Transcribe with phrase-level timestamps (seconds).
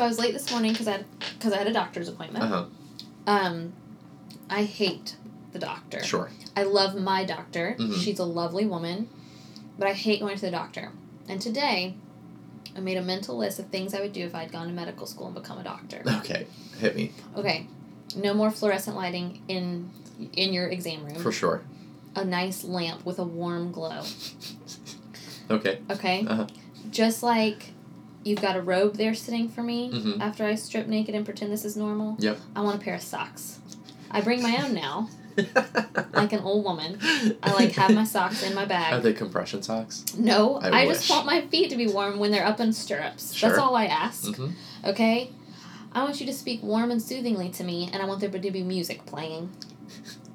[0.00, 2.42] So I was late this morning because I because I had a doctor's appointment.
[2.42, 2.64] Uh huh.
[3.26, 3.74] Um,
[4.48, 5.14] I hate
[5.52, 6.02] the doctor.
[6.02, 6.30] Sure.
[6.56, 7.76] I love my doctor.
[7.78, 8.02] Mhm.
[8.02, 9.10] She's a lovely woman,
[9.78, 10.90] but I hate going to the doctor.
[11.28, 11.96] And today,
[12.74, 15.06] I made a mental list of things I would do if I'd gone to medical
[15.06, 16.02] school and become a doctor.
[16.20, 16.46] Okay.
[16.78, 17.66] Hit me Okay,
[18.16, 19.90] no more fluorescent lighting in
[20.32, 21.16] in your exam room.
[21.16, 21.60] for sure.
[22.16, 24.00] A nice lamp with a warm glow.
[25.50, 25.80] Okay.
[25.90, 26.46] Okay, Uh huh.
[26.90, 27.74] just like
[28.24, 30.20] you've got a robe there sitting for me Mhm.
[30.20, 32.16] after I strip naked and pretend this is normal.
[32.18, 32.38] Yep.
[32.54, 33.58] I want a pair of socks.
[34.10, 35.08] I bring my own now,
[36.12, 36.98] like an old woman.
[37.42, 38.92] I like have my socks in my bag.
[38.92, 40.04] Are they compression socks?
[40.18, 43.32] No, I I, just want my feet to be warm when they're up in stirrups.
[43.32, 43.48] Sure.
[43.50, 44.24] That's all I ask.
[44.24, 44.48] Mm-hmm.
[44.84, 45.30] Okay?
[45.92, 48.50] I want you to speak warm and soothingly to me, and I want there to
[48.50, 49.50] be music playing.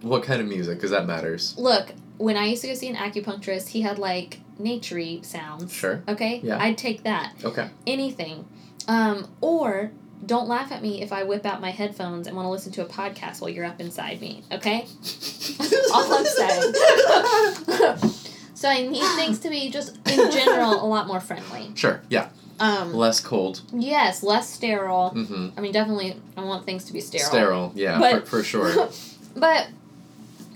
[0.01, 0.77] What kind of music?
[0.77, 1.55] Because that matters.
[1.57, 5.71] Look, when I used to go see an acupuncturist, he had like naturey sounds.
[5.73, 6.03] Sure.
[6.07, 6.39] Okay?
[6.43, 6.61] Yeah.
[6.61, 7.33] I'd take that.
[7.43, 7.69] Okay.
[7.85, 8.47] Anything.
[8.87, 9.91] Um, or
[10.25, 12.81] don't laugh at me if I whip out my headphones and want to listen to
[12.83, 14.43] a podcast while you're up inside me.
[14.51, 14.81] Okay?
[15.93, 16.73] all I'm saying.
[18.55, 21.71] so I need things to be just in general a lot more friendly.
[21.75, 22.01] Sure.
[22.09, 22.29] Yeah.
[22.57, 23.61] Um, Less cold.
[23.73, 25.11] yes, less sterile.
[25.13, 25.49] Mm-hmm.
[25.57, 27.27] I mean, definitely, I want things to be sterile.
[27.27, 27.71] Sterile.
[27.75, 27.99] Yeah.
[27.99, 28.89] But- for, for sure.
[29.35, 29.67] but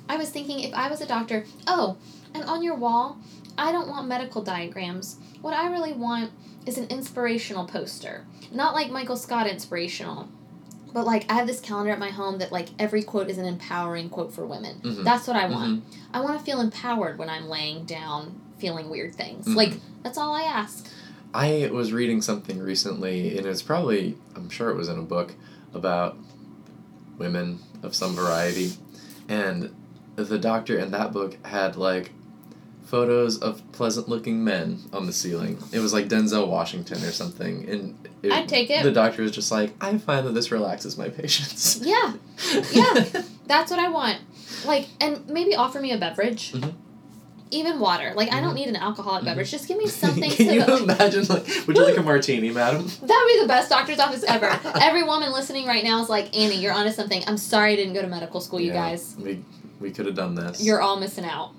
[0.09, 1.97] I was thinking if I was a doctor, oh,
[2.33, 3.19] and on your wall,
[3.57, 5.17] I don't want medical diagrams.
[5.41, 6.31] What I really want
[6.65, 8.25] is an inspirational poster.
[8.51, 10.27] Not like Michael Scott inspirational,
[10.91, 13.45] but like I have this calendar at my home that like every quote is an
[13.45, 14.81] empowering quote for women.
[14.83, 15.03] Mhm.
[15.03, 15.83] That's what I want.
[15.85, 15.97] Mhm.
[16.13, 19.45] I want to feel empowered when I'm laying down feeling weird things.
[19.45, 19.55] Mhm.
[19.55, 20.87] Like that's all I ask.
[21.33, 25.35] I was reading something recently, and it's probably, I'm sure it was in a book,
[25.75, 26.17] about
[27.19, 28.73] women of some variety.
[29.27, 29.69] And
[30.27, 32.11] the doctor in that book had like
[32.85, 35.57] photos of pleasant looking men on the ceiling.
[35.71, 37.69] It was like Denzel Washington or something.
[37.69, 38.83] And it, I'd take it.
[38.83, 41.79] The doctor was just like, I find that this relaxes my patients.
[41.83, 42.13] Yeah,
[42.73, 43.05] Yeah.
[43.45, 44.17] that's what I want.
[44.65, 46.51] Like, and maybe offer me a beverage.
[46.53, 46.73] Mhm.
[47.51, 48.13] Even water.
[48.15, 48.55] Like, I don't Mhm.
[48.55, 49.25] need an alcoholic Mhm.
[49.25, 49.51] beverage.
[49.51, 50.81] Just give me something Can you that.
[50.81, 51.25] imagine?
[51.27, 52.85] Like, would you like a martini, madam?
[53.01, 54.59] That would be the best doctor's office ever.
[54.81, 57.23] Every woman listening right now is like, Annie, you're onto something.
[57.27, 59.15] I'm sorry I didn't go to medical school, you Yeah, guys.
[59.19, 59.43] We
[59.79, 60.63] we could have done this.
[60.63, 61.53] You're all missing out.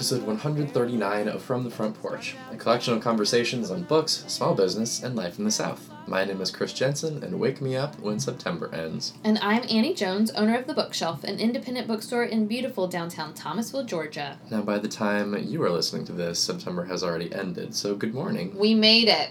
[0.00, 5.02] Episode 139 of From the Front Porch, a collection of conversations on books, small business,
[5.02, 5.90] and life in the South.
[6.06, 9.12] My name is Chris Jensen, and wake me up when September ends.
[9.22, 13.84] And I'm Annie Jones, owner of The Bookshelf, an independent bookstore in beautiful downtown Thomasville,
[13.84, 14.38] Georgia.
[14.50, 18.14] Now, by the time you are listening to this, September has already ended, so good
[18.14, 18.56] morning.
[18.56, 19.28] We made it.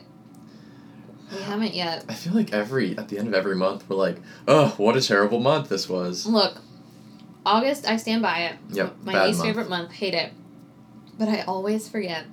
[1.31, 2.05] We haven't yet.
[2.07, 5.01] I feel like every at the end of every month we're like, oh, what a
[5.01, 6.27] terrible month this was.
[6.27, 6.61] Look,
[7.43, 8.57] August, I stand by it.
[8.69, 9.49] Yep, My least month.
[9.49, 9.93] favorite month.
[9.93, 10.31] Hate it.
[11.19, 12.25] But I always forget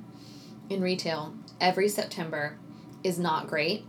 [0.70, 2.56] in retail, every September
[3.04, 3.84] is not great.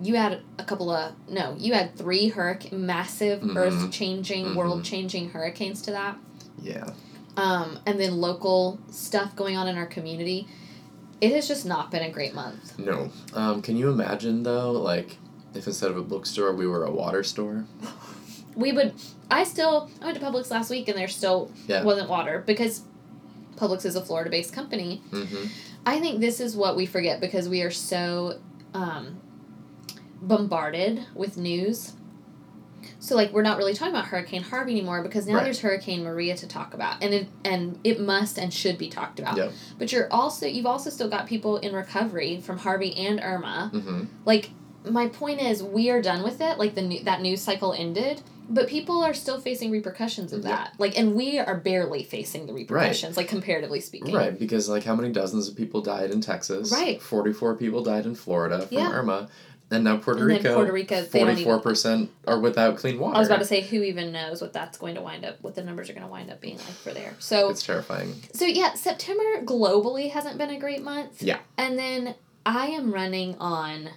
[0.00, 3.56] You had a couple of, no, you had three hurricane, massive, Mhm.
[3.56, 4.54] earth changing, Mhm.
[4.56, 6.18] world changing hurricanes to that.
[6.62, 6.90] Yeah.
[7.38, 10.46] Um, and then local stuff going on in our community.
[11.22, 12.78] It has just not been a great month.
[12.78, 13.10] No.
[13.32, 15.16] Um, can you imagine though, like,
[15.54, 17.64] if instead of a bookstore we were a water store?
[18.54, 18.92] We would,
[19.30, 21.82] I still, I went to Publix last week and there still Yeah.
[21.84, 22.82] wasn't water because
[23.56, 25.02] Publix is a Florida based company.
[25.10, 25.46] Mm-hmm.
[25.84, 28.38] I think this is what we forget because we are so
[28.74, 29.20] um,
[30.20, 31.92] bombarded with news.
[32.98, 35.44] So like we're not really talking about Hurricane Harvey anymore because now Right.
[35.44, 39.18] there's Hurricane Maria to talk about, and it and it must and should be talked
[39.18, 39.36] about.
[39.36, 39.52] Yep.
[39.78, 43.70] But you're also you've also still got people in recovery from Harvey and Irma.
[43.72, 44.04] Mm-hmm.
[44.24, 44.50] Like
[44.90, 46.58] my point is, we are done with it.
[46.58, 48.22] Like the new, that news cycle ended.
[48.48, 50.50] But people are still facing repercussions of Yeah.
[50.50, 50.74] that.
[50.78, 54.14] Like, and we are barely facing the repercussions, like comparatively speaking.
[54.14, 56.70] Right, because like how many dozens of people died in Texas?
[56.70, 57.02] Right.
[57.02, 58.92] Forty-four people died in Florida from Yeah.
[58.92, 59.28] Irma,
[59.72, 60.54] and now Puerto And Rico.
[60.54, 63.16] Puerto Rico, they don't even- Forty-four percent are without clean water.
[63.16, 65.56] I was about to say, who even knows what that's going to wind up, what
[65.56, 67.16] the numbers are going to wind up being like for there.
[67.18, 68.14] So, It's terrifying.
[68.32, 71.20] so yeah, September globally hasn't been a great month.
[71.20, 71.38] Yeah.
[71.58, 72.14] And then
[72.46, 73.88] I am running on,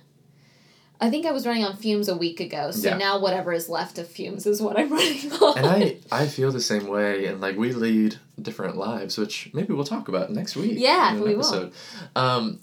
[1.01, 2.71] I think I was running on fumes a week ago.
[2.71, 2.97] So Yeah.
[2.97, 5.57] now whatever is left of fumes is what I'm running on.
[5.57, 9.73] And I I feel the same way, and like we lead different lives, which maybe
[9.73, 10.73] we'll talk about next week.
[10.77, 11.39] Yeah, in an we will.
[11.45, 11.73] episode.
[12.15, 12.59] Um,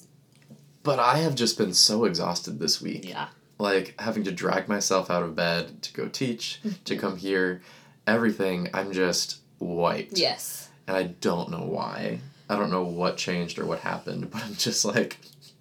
[0.83, 3.09] but I have just been so exhausted this week.
[3.09, 3.29] yeah.
[3.59, 7.63] like having to drag myself out of bed to go teach, to come here,
[8.07, 10.19] everything, I'm just wiped.
[10.19, 10.69] Yes.
[10.87, 12.21] And I don't know why.
[12.49, 15.17] I don't know what changed or what happened, but I'm just like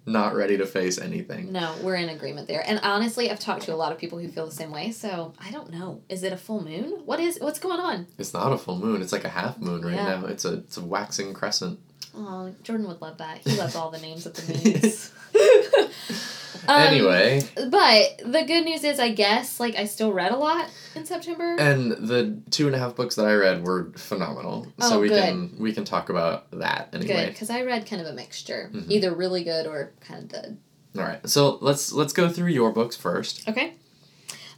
[0.06, 1.50] not ready to face anything.
[1.52, 2.62] No, we're in agreement there.
[2.66, 4.92] And honestly, I've talked to a lot of people who feel the same way.
[4.92, 6.00] So I don't know.
[6.08, 7.02] Is it a full moon?
[7.04, 8.06] What is what's going on?
[8.16, 9.02] It's not a full moon.
[9.02, 10.20] It's like a half moon right Yeah.
[10.20, 10.26] now.
[10.26, 11.80] It's a it's a waxing crescent.
[12.16, 13.38] Oh, Jordan would love that.
[13.38, 15.12] He loves all the names of the moons.
[16.68, 20.68] Um, anyway, But the good news is, I guess, like I still read a lot
[20.94, 21.56] in September.
[21.58, 24.66] and the two and a half books that I read were phenomenal.
[24.80, 25.22] so Oh, we good.
[25.22, 27.26] can we can talk about that anyway.
[27.26, 28.90] Good, because I read kind of a mixture, Mhm.
[28.90, 30.58] either really good or kind of dead.
[30.96, 31.28] All right.
[31.28, 33.46] So let's let's go through your books first.
[33.48, 33.74] Okay.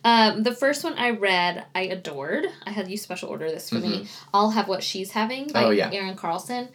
[0.05, 2.47] Um, the first one I read, I adored.
[2.65, 4.07] I had you special order this for me.
[4.33, 5.67] I'll have what she's having by Mm-hmm.
[5.67, 5.91] Oh, yeah.
[5.93, 6.69] Erin Carlson.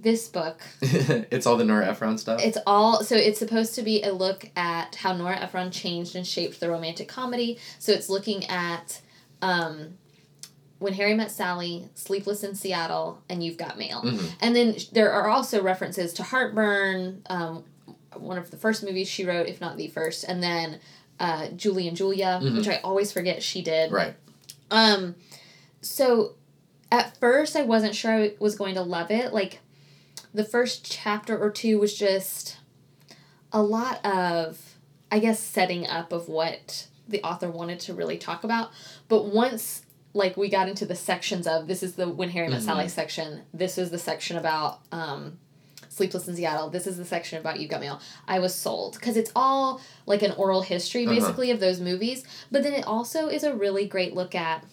[0.00, 2.40] This book, it's all the Nora Ephron stuff.
[2.42, 6.26] it's all so it's supposed to be a look at how Nora Ephron changed and
[6.26, 7.58] shaped the romantic comedy.
[7.78, 9.00] So it's looking at
[9.42, 9.94] um,
[10.78, 14.02] when Harry met Sally, Sleepless in Seattle, and You've Got Mail.
[14.02, 14.30] Mhm.
[14.40, 17.64] And then there are also references to Heartburn, um,
[18.14, 20.80] one of the first movies she wrote, if not the first, and then
[21.18, 22.56] uh, Julie and Julia, Mhm.
[22.56, 23.90] which I always forget she did.
[23.92, 24.14] Right.
[24.70, 25.16] Um,
[25.80, 26.34] so
[26.92, 29.32] at first I wasn't sure I was going to love it.
[29.32, 29.60] Like
[30.36, 32.58] the first chapter or two was just
[33.52, 34.76] a lot of,
[35.10, 38.70] I guess, setting up of what the author wanted to really talk about.
[39.08, 42.60] But once like we got into the sections of this is the when Harry met
[42.60, 42.64] Mhm.
[42.64, 45.38] Sally section, this is the section about um,
[45.88, 46.68] Sleepless in Seattle.
[46.68, 48.00] This is the section about You Got Mail.
[48.28, 51.14] I was sold because it's all like an oral history Uh-huh.
[51.14, 54.64] basically of those movies, but then it also is a really great look at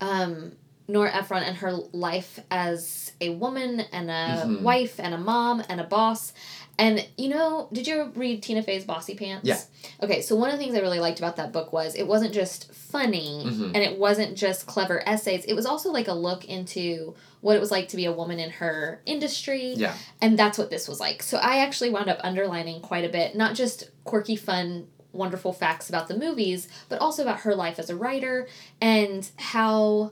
[0.00, 0.52] um,
[0.86, 4.60] Nora Ephron and her life as a woman and a Mhm.
[4.62, 6.32] wife and a mom and a boss.
[6.78, 9.40] And you know, did you read Tina Fey's Bossypants?
[9.44, 9.60] Yeah.
[10.02, 12.34] Okay, so one of the things I really liked about that book was it wasn't
[12.34, 13.66] just funny Mhm.
[13.74, 15.44] and it wasn't just clever essays.
[15.46, 18.38] It was also like a look into what it was like to be a woman
[18.40, 19.74] in her industry.
[19.76, 19.94] Yeah.
[20.20, 21.22] And that's what this was like.
[21.22, 25.88] So I actually wound up underlining quite a bit, not just quirky, fun, wonderful facts
[25.88, 28.48] about the movies, but also about her life as a writer
[28.80, 30.10] and how,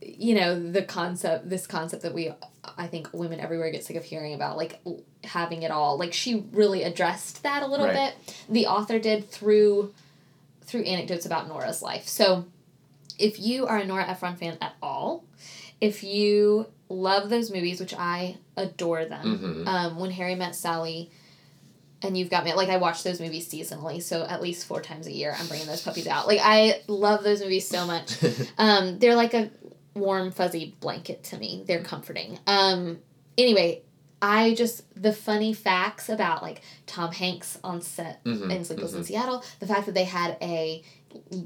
[0.00, 2.32] you know, the concept, this concept that we,
[2.76, 4.80] I think women everywhere get sick of hearing about, like
[5.24, 5.98] having it all.
[5.98, 8.14] Like she really addressed that a little Right.
[8.26, 8.34] bit.
[8.48, 9.92] The author did through,
[10.62, 12.06] through anecdotes about Nora's life.
[12.06, 12.44] So
[13.18, 15.24] if you are a Nora Ephron fan at all,
[15.80, 19.68] if you love those movies, which I adore them, Mhm.
[19.68, 21.10] um, when Harry met Sally,
[22.02, 25.08] and you've got me like I watch those movies seasonally, so at least four times
[25.08, 26.28] a year I'm bringing those puppies out.
[26.28, 28.12] Like I love those movies so much.
[28.58, 29.50] Um, they're like a
[30.00, 31.64] warm fuzzy blanket to me.
[31.66, 32.38] They're comforting.
[32.46, 32.98] Um,
[33.36, 33.82] anyway,
[34.20, 39.00] I just the funny facts about like Tom Hanks on set Mhm, in Sleepless in
[39.02, 39.06] mhm.
[39.06, 40.82] Seattle, the fact that they had a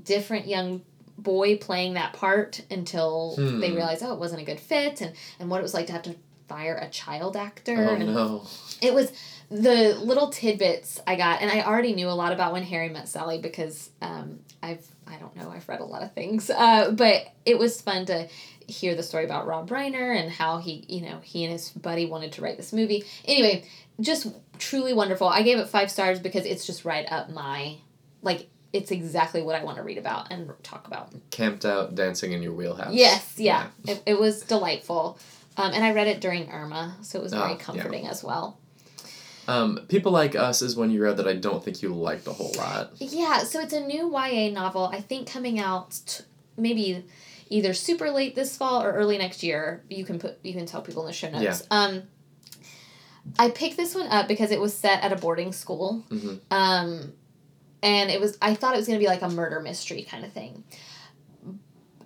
[0.04, 0.82] different young
[1.19, 3.60] boy playing that part until Hmm.
[3.60, 5.93] they realized oh it wasn't a good fit and and what it was like to
[5.93, 6.16] have to
[6.49, 8.43] fire a child actor Oh and no.
[8.81, 9.12] it was
[9.52, 13.08] the little tidbits I got, and I already knew a lot about when Harry met
[13.08, 17.26] Sally because um, I've I don't know I've read a lot of things, uh, but
[17.44, 18.28] it was fun to
[18.66, 22.06] hear the story about Rob Reiner and how he you know he and his buddy
[22.06, 23.04] wanted to write this movie.
[23.26, 23.64] Anyway,
[24.00, 24.28] just
[24.58, 25.28] truly wonderful.
[25.28, 27.76] I gave it five stars because it's just right up my
[28.22, 31.12] like it's exactly what I want to read about and talk about.
[31.31, 32.94] Camped out dancing in your wheelhouse.
[32.94, 35.19] Yes, yeah, It, it was delightful.
[35.58, 37.58] Um, and I read it during Irma, so it was Ah, very yeah.
[37.58, 38.56] comforting as well.
[39.52, 42.32] Um, People Like Us is one you read that I don't think you liked a
[42.32, 42.92] whole lot.
[42.99, 46.25] Yeah, so it's a new YA novel, I think coming out t-
[46.56, 47.04] maybe
[47.50, 49.85] either super late this fall or early next year.
[49.90, 51.66] You can put you can tell people in the show notes.
[51.71, 51.76] Yeah.
[51.76, 52.02] Um
[53.38, 56.02] I picked this one up because it was set at a boarding school.
[56.09, 56.40] Mhm.
[56.50, 57.12] Um
[57.82, 60.25] and it was I thought it was going to be like a murder mystery kind
[60.25, 60.64] of thing.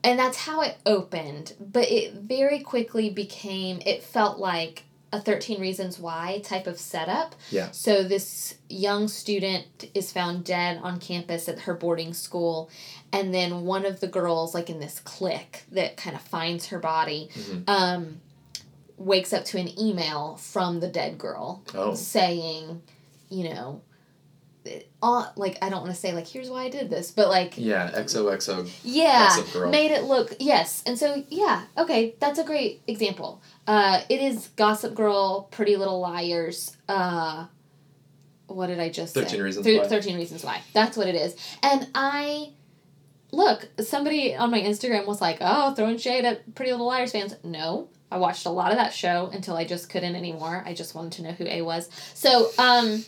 [0.02, 4.85] And that's how it opened, but it very quickly became it felt like
[5.16, 7.34] a 13 reasons why type of setup.
[7.50, 7.70] Yeah.
[7.70, 12.68] So this young student is found dead on campus at her boarding school
[13.12, 16.78] and then one of the girls like in this clique that kind of finds her
[16.78, 17.68] body Mhm.
[17.68, 18.20] um
[18.98, 21.94] wakes up to an email from the dead girl Oh.
[21.94, 22.82] saying,
[23.28, 23.82] you know,
[25.02, 27.54] uh, like I don't want to say like here's why I did this, but like
[27.56, 29.70] Yeah, XOXO yeah, Gossip Girl.
[29.70, 33.42] made it look yes, and so yeah, okay, that's a great example.
[33.66, 36.76] Uh, it is Gossip Girl, Pretty Little Liars.
[36.88, 37.46] Uh,
[38.46, 39.22] what did I just say?
[39.22, 39.88] 13 Reasons Thir- Why.
[39.88, 40.60] Thirteen Reasons Why.
[40.72, 42.52] That's what it is, and I.
[43.32, 47.34] Look, somebody on my Instagram was like, "Oh, throwing shade at Pretty Little Liars fans."
[47.42, 50.62] No, I watched a lot of that show until I just couldn't anymore.
[50.64, 51.90] I just wanted to know who A was.
[52.14, 53.04] So, um,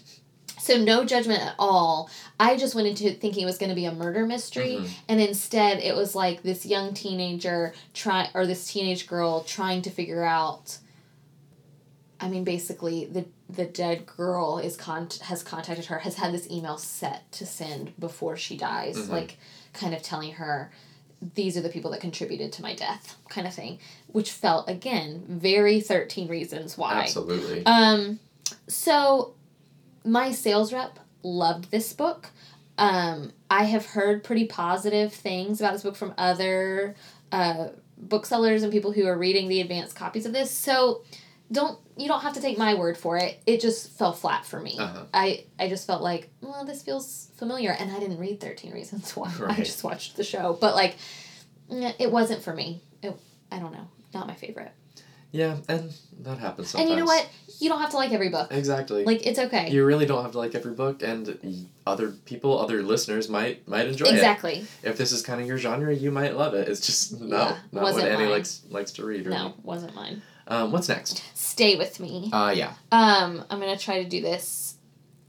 [0.61, 2.11] so no judgment at all.
[2.41, 4.88] I just went into thinking it was going to be a murder mystery, Mhm.
[5.09, 9.91] and instead it was like this young teenager try or this teenage girl trying to
[9.91, 10.79] figure out
[12.21, 16.50] I mean, basically, the the dead girl is con- has contacted her, has had this
[16.50, 19.09] email set to send before she dies, Mhm.
[19.11, 19.38] like
[19.73, 20.71] kind of telling her,
[21.37, 25.25] these are the people that contributed to my death, kind of thing, which felt again
[25.29, 27.03] very thirteen reasons why.
[27.03, 27.65] Absolutely.
[27.67, 28.19] Um,
[28.67, 29.35] so
[30.05, 32.31] my sales rep loved this book.
[32.76, 36.95] Um, I have heard pretty positive things about this book from other
[37.33, 40.50] uh, booksellers and people who are reading the advanced copies of this.
[40.50, 41.02] So
[41.50, 43.40] don't you don't have to take my word for it.
[43.47, 44.76] It just fell flat for me.
[44.78, 45.05] Uh-huh.
[45.12, 49.11] I I just felt like well this feels familiar, and I didn't read Thirteen Reasons
[49.17, 49.33] Why.
[49.47, 50.97] I just watched the show, but like
[51.71, 52.83] mm, it wasn't for me.
[53.02, 53.17] It,
[53.50, 54.73] I don't know, not my favorite.
[55.30, 56.90] Yeah, and that happens sometimes.
[56.90, 57.28] And you know what?
[57.61, 58.49] You don't have to like every book.
[58.50, 59.04] Exactly.
[59.04, 59.70] Like it's okay.
[59.70, 63.87] you really don't have to like every book, and other people, other listeners might might
[63.87, 64.14] enjoy it.
[64.14, 64.66] exactly.
[64.82, 66.68] If this is kind of your genre, you might love it.
[66.68, 68.30] It's just no, Yeah, not what Annie mine.
[68.30, 69.26] likes likes to read.
[69.26, 69.37] Really.
[69.38, 70.23] No, wasn't mine.
[70.47, 71.23] Um, what's next?
[71.37, 72.30] Stay with me.
[72.32, 72.73] Uh, yeah.
[72.90, 74.76] Um, I'm gonna try to do this.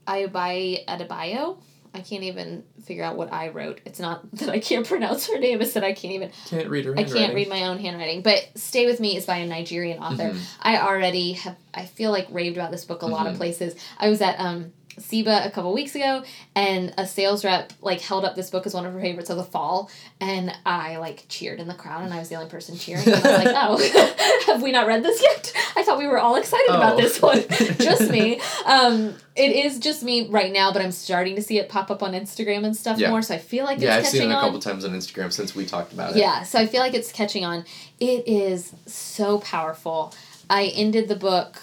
[0.07, 1.57] Ayobami Adebayo.
[1.93, 3.81] I can't even figure out what I wrote.
[3.85, 5.61] It's not that I can't pronounce her name.
[5.61, 6.31] It's that I can't even.
[6.47, 8.21] Can't read her I can't read my own handwriting.
[8.21, 10.31] But Stay with Me is by a Nigerian author.
[10.31, 10.39] Mhm.
[10.61, 11.55] I already have.
[11.73, 13.37] I feel like raved about this book a lot of Mhm.
[13.37, 13.75] places.
[13.97, 16.23] I was at um SIBA a couple weeks ago,
[16.55, 19.37] and a sales rep like held up this book as one of her favorites of
[19.37, 19.89] the fall,
[20.21, 23.05] and I like cheered in the crowd, and I was the only person cheering.
[23.07, 25.53] And I was like, oh, have we not read this yet?
[25.75, 26.97] I thought we were all excited about Oh.
[27.01, 27.43] this one.
[27.49, 28.39] just me.
[28.65, 32.03] Um, it is just me right now, but I'm starting to see it pop up
[32.03, 33.09] on Instagram and stuff Yeah.
[33.09, 33.21] more.
[33.21, 34.43] So I feel like Yeah, I've it's seen catching it a on.
[34.43, 36.17] couple times on Instagram since we talked about it.
[36.17, 37.63] Yeah, so I feel like it's catching on.
[37.99, 40.13] It is so powerful.
[40.49, 41.57] I ended the book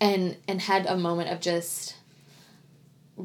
[0.00, 1.94] and and had a moment of just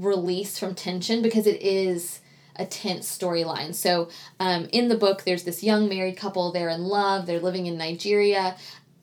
[0.04, 2.20] release from tension because it is
[2.56, 3.74] a tense storyline.
[3.76, 6.52] So, um, in the book, there's this young married couple.
[6.52, 7.26] They're in love.
[7.26, 8.56] They're living in Nigeria,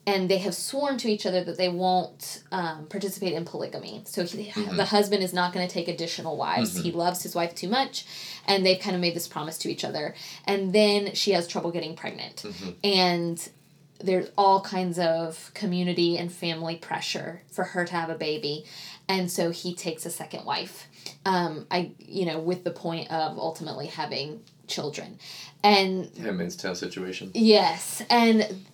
[0.06, 4.02] and they have sworn to each other that they won't um, participate in polygamy.
[4.06, 4.76] So he, Mhm.
[4.76, 6.76] the husband is not going to take additional wives.
[6.78, 6.82] Mhm.
[6.82, 8.04] He loves his wife too much,
[8.46, 10.14] and they've kind of made this promise to each other.
[10.46, 12.74] And then she has trouble getting pregnant, Mhm.
[12.82, 13.48] and
[14.00, 18.64] there's all kinds of community and family pressure for her to have a baby
[19.08, 20.88] and so he takes a second wife
[21.26, 25.18] um, i you know with the point of ultimately having children.
[25.62, 27.30] And Handmaid's Tale situation.
[27.34, 28.02] yes.
[28.10, 28.66] And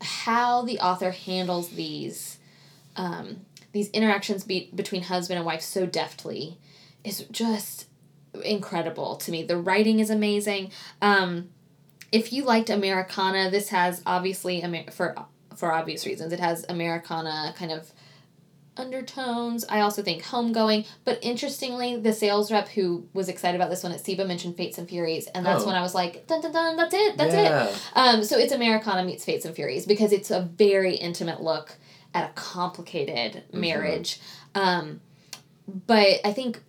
[0.00, 2.38] how the author handles these
[2.96, 6.58] um, these interactions be- between husband and wife so deftly
[7.02, 7.86] is just
[8.44, 9.42] incredible to me.
[9.42, 10.70] The writing is amazing.
[11.02, 11.50] Um,
[12.12, 15.14] if you liked Americanah this has obviously Amer- for
[15.56, 17.92] for obvious reasons it has Americanah kind of
[18.76, 23.82] undertones i also think homegoing but interestingly the sales rep who was excited about this
[23.82, 25.66] one at SIBA mentioned fates and furies and that's Oh.
[25.66, 29.04] when i was like dun dun dun that's it that's it um, so it's Americanah
[29.04, 31.76] meets Fates and Furies because it's a very intimate look
[32.12, 33.60] at a complicated Mhm.
[33.60, 34.20] marriage.
[34.54, 35.00] Um,
[35.66, 36.62] but I think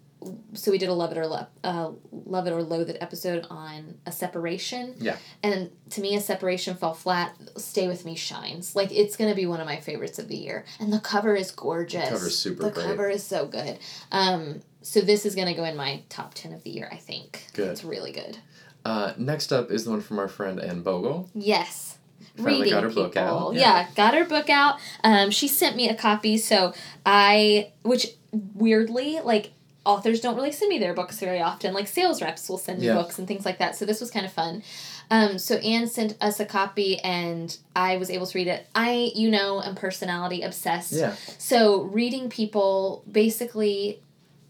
[0.53, 0.71] so.
[0.71, 3.95] We did a love it or love, uh, love it or loathe it episode on
[4.05, 4.95] a separation.
[4.99, 5.17] Yeah.
[5.43, 7.35] And to me, a separation fell flat.
[7.57, 10.65] Stay with me shines like it's gonna be one of my favorites of the year.
[10.79, 12.09] And the cover is gorgeous.
[12.09, 12.85] cover's super The great.
[12.85, 13.79] cover is so good.
[14.11, 16.89] Um, so this is gonna go in my top ten of the year.
[16.91, 17.45] I think.
[17.53, 17.69] Good.
[17.69, 18.37] It's really good.
[18.83, 21.29] Uh, next up is the one from our friend Anne Bogel.
[21.33, 21.97] Yes.
[22.37, 23.03] Finally Reading got her people.
[23.05, 23.53] book out.
[23.55, 23.87] Yeah.
[23.95, 24.75] got her book out.
[25.03, 26.73] Um, she sent me a copy, so
[27.05, 29.51] I, which weirdly, like,
[29.85, 31.73] authors don't really send me their books very often.
[31.73, 32.95] Like, sales reps will send me Yeah.
[32.95, 33.75] books and things like that.
[33.75, 34.63] So this was kind of fun.
[35.11, 38.65] Um, so Anne sent us a copy, and I was able to read it.
[38.73, 40.93] I, you know, am personality obsessed.
[40.93, 41.13] Yeah.
[41.37, 43.99] So reading people basically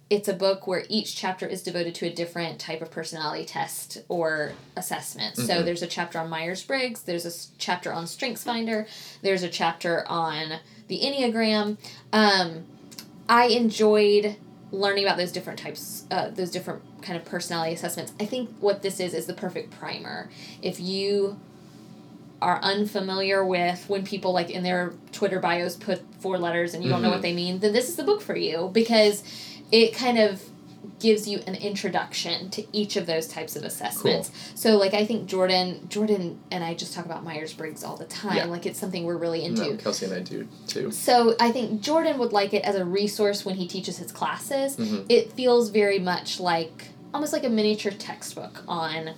[0.08, 3.98] it's a book where each chapter is devoted to a different type of personality test
[4.08, 5.36] or assessment.
[5.36, 5.66] So Mhm.
[5.66, 8.86] there's a chapter on Myers Briggs, there's a chapter on Strengths Finder.
[9.24, 11.78] there's a chapter on the Enneagram.
[12.14, 12.66] Um,
[13.28, 14.36] I enjoyed
[14.76, 18.14] learning about those different types, uh, those different kind of personality assessments.
[18.20, 20.30] I think what this is is the perfect primer.
[20.62, 21.40] If you
[22.42, 26.90] are unfamiliar with when people like in their Twitter bios put four letters and you
[26.90, 29.24] don't know what they mean, then this is the book for you because
[29.72, 30.44] it kind of
[31.00, 34.32] gives you an introduction to each of those types of assessments.
[34.56, 38.06] So like I think Jordan Jordan and I just talk about Myers Briggs all the
[38.06, 38.36] time.
[38.38, 38.46] Yeah.
[38.46, 39.72] Like it's something we're really into.
[39.72, 40.92] No, Kelsey and I do too.
[40.92, 44.76] So I think Jordan would like it as a resource when he teaches his classes.
[44.78, 45.06] Mhm.
[45.10, 49.12] It feels very much like almost like a miniature textbook on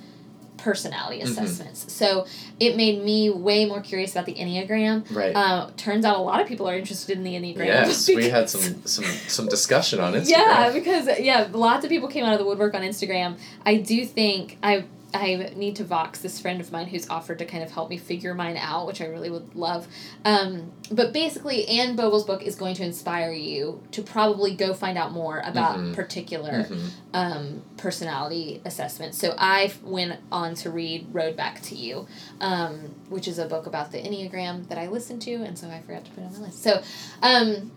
[0.72, 1.30] personality Mhm.
[1.30, 1.86] assessments.
[1.94, 2.26] So
[2.60, 5.04] it made me way more curious about the Enneagram.
[5.16, 5.34] Right.
[5.34, 7.66] Uh, turns out a lot of people are interested in the Enneagram.
[7.66, 10.30] yes, we had some some some discussion on Instagram.
[10.30, 13.36] yeah, because yeah, lots of people came out of the woodwork on Instagram.
[13.66, 14.84] I do think I
[15.22, 17.98] I need to Vox this friend of mine who's offered to kind of help me
[17.98, 19.88] figure mine out, which I really would love.
[20.26, 24.98] Um, but basically, Anne Bogel's book is going to inspire you to probably go find
[24.98, 25.94] out more about Mhm.
[25.94, 26.90] particular Mhm.
[27.14, 29.18] um, personality assessments.
[29.18, 32.08] So I went on to read Road Back to You,
[32.40, 35.82] um, which is a book about the Enneagram that I listened to, and so I
[35.82, 36.62] forgot to put it on my list.
[36.64, 36.82] So,
[37.22, 37.72] um,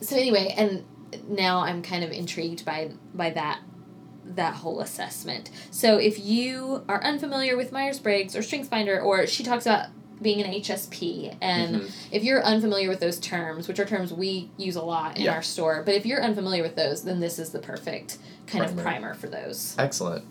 [0.00, 0.84] so anyway, and
[1.28, 3.58] now I'm kind of intrigued by by that
[4.36, 5.50] that whole assessment.
[5.70, 9.88] So if you are unfamiliar with Myers Briggs or StrengthsFinder, or she talks about
[10.20, 11.90] being an HSP, and Mhm.
[12.12, 15.34] if you're unfamiliar with those terms, which are terms we use a lot in Yeah.
[15.34, 18.74] our store, but if you're unfamiliar with those, then this is the perfect kind of
[18.74, 18.82] Primer.
[18.82, 19.74] primer for those.
[19.78, 20.24] Excellent.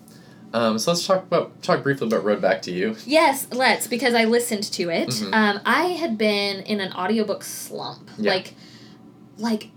[0.54, 2.96] Um, so let's talk about talk briefly about Road Back to You.
[3.06, 5.10] Yes, let's because I listened to it.
[5.10, 5.34] Mhm.
[5.34, 8.10] Um, I had been in an audiobook slump.
[8.18, 8.34] Yeah.
[8.34, 8.54] Like,
[9.38, 9.70] like.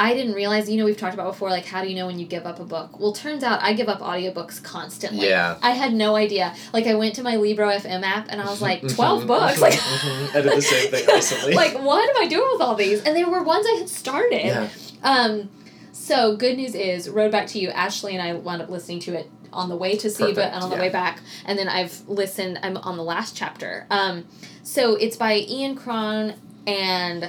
[0.00, 2.18] I didn't realize, you know, we've talked about before, like, how do you know when
[2.18, 2.98] you give up a book?
[2.98, 5.28] Well, turns out I give up audiobooks constantly.
[5.28, 5.58] Yeah.
[5.62, 6.54] I had no idea.
[6.72, 9.60] Like, I went to my Libro FM app and I was like, 12 books?
[9.60, 10.34] Like, Mhm.
[10.36, 11.52] I did the same thing recently.
[11.52, 13.02] like, what am I doing with all these?
[13.02, 14.46] And there were ones I had started.
[14.46, 14.68] yeah.
[15.02, 15.50] Um,
[15.92, 17.68] so good news is, Road Back to You.
[17.68, 20.62] Ashley and I wound up listening to it on the way to SIBA Perfect, and
[20.64, 20.82] on the yeah.
[20.82, 22.58] way back, and then I've listened.
[22.62, 23.84] I'm on the last chapter.
[23.90, 24.24] Um,
[24.62, 26.34] so it's by Ian Cron
[26.66, 27.28] and,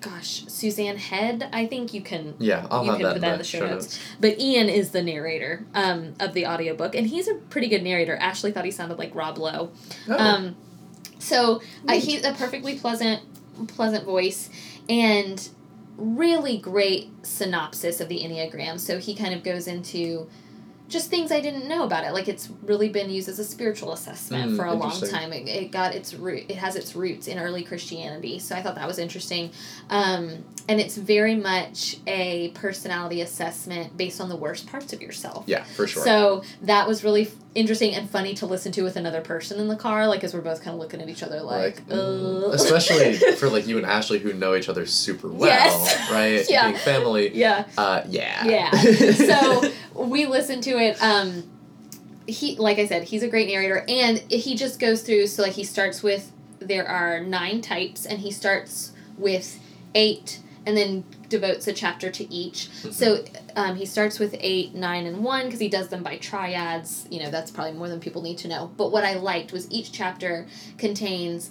[0.00, 1.48] gosh, Suzanne Head.
[1.52, 2.34] I think you can.
[2.38, 3.98] Yeah, I'll You have can that put in that in the show notes.
[4.20, 8.16] But Ian is the narrator um, of the audiobook, and he's a pretty good narrator.
[8.16, 9.70] Ashley thought he sounded like Rob Lowe.
[10.08, 10.56] Oh, Um,
[11.18, 11.56] so
[11.88, 12.04] uh, Neat.
[12.04, 13.20] he's a perfectly pleasant,
[13.68, 14.48] pleasant voice,
[14.88, 15.48] and
[15.96, 18.80] really great synopsis of the Enneagram.
[18.80, 20.28] So he kind of goes into
[20.90, 22.12] just things I didn't know about it.
[22.12, 25.32] Like it's really been used as a spiritual assessment Mm, for a long time.
[25.32, 26.44] It, it got its root.
[26.48, 28.38] It has its roots in early Christianity.
[28.40, 29.52] So I thought that was interesting,
[29.88, 35.44] um, and it's very much a personality assessment based on the worst parts of yourself.
[35.46, 36.04] yeah, for sure.
[36.04, 39.68] So that was really f- interesting and funny to listen to with another person in
[39.68, 42.50] the car, like as we're both kind of looking at each other, like, mm, uh.
[42.50, 46.10] especially for like you and Ashley who know each other super well, Yes.
[46.12, 46.44] right?
[46.48, 46.66] Yeah.
[46.70, 47.34] Being family.
[47.36, 48.44] yeah, Uh, yeah.
[48.44, 48.70] yeah.
[49.12, 51.02] so we listened to it.
[51.02, 51.44] Um,
[52.26, 55.26] he, like I said, he's a great narrator, and he just goes through.
[55.26, 56.30] So like he starts with
[56.60, 59.58] there are nine types, and he starts with
[59.94, 62.68] eight, and then devotes a chapter to each.
[62.68, 62.90] Mm-hmm.
[62.90, 63.24] So
[63.56, 67.06] um, he starts with eight, nine, and one because he does them by triads.
[67.10, 68.70] You know, that's probably more than people need to know.
[68.76, 70.46] But what I liked was each chapter
[70.78, 71.50] contains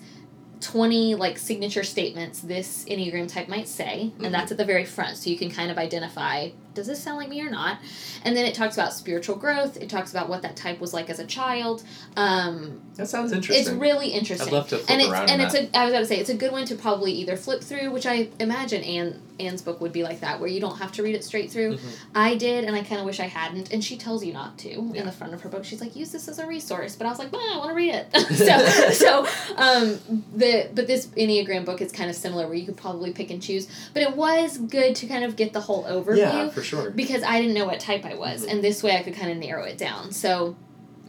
[0.61, 5.17] 20 like signature statements this Enneagram type might say, and that's at the very front.
[5.17, 7.79] So you can kind of identify does this sound like me or not?
[8.23, 11.09] And then it talks about spiritual growth, it talks about what that type was like
[11.09, 11.83] as a child.
[12.15, 13.65] Um, that sounds interesting.
[13.65, 15.73] it's really interesting I'd love to flip and it's around and in it's that.
[15.73, 17.91] a I was about to say it's a good one to probably either flip through,
[17.91, 21.03] which I imagine Anne Anne's book would be like that, where you don't have to
[21.03, 21.77] read it straight through.
[21.77, 21.79] Mhm.
[22.13, 23.71] I did, and I kind of wish I hadn't.
[23.71, 24.99] And she tells you not to Yeah.
[24.99, 25.63] in the front of her book.
[25.63, 27.75] She's like, use this as a resource, but I was like, well, I want to
[27.75, 28.11] read it.
[28.93, 29.99] so so um
[30.35, 33.41] the but this Enneagram book is kind of similar, where you could probably pick and
[33.41, 33.67] choose.
[33.93, 36.89] But it was good to kind of get the whole overview Yeah, for sure.
[36.91, 38.51] because I didn't know what type I was, Mhm.
[38.51, 40.11] and this way I could kind of narrow it down.
[40.11, 40.55] So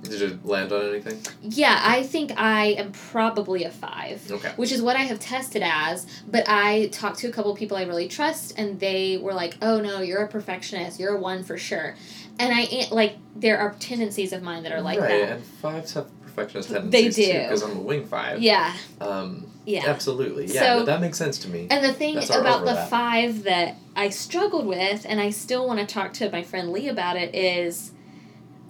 [0.02, 1.18] Did you land on anything?
[1.42, 4.50] yeah, I think I am probably a five Okay.
[4.56, 6.06] which is what I have tested as.
[6.30, 9.78] But I talked to a couple people I really trust, and they were like, "Oh
[9.80, 10.98] no, you're a perfectionist.
[10.98, 11.96] You're a one for sure."
[12.38, 15.20] And I ain't- like there are tendencies of mine that are like right, that.
[15.20, 17.38] Right, and fives have perfectionist tendencies too, do.
[17.42, 18.40] because I'm a wing five.
[18.40, 19.84] Yeah, Um, yeah.
[19.86, 20.46] absolutely.
[20.46, 21.66] Yeah, So- no, that makes sense to me.
[21.70, 25.86] And the thing about the five that I struggled with, and I still want to
[25.86, 27.92] talk to my friend Lee about it, is,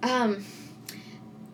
[0.03, 0.45] um,